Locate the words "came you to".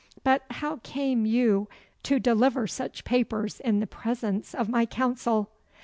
0.81-2.19